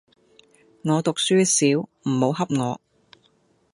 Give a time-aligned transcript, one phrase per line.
[0.83, 2.81] 我讀書少，唔好翕我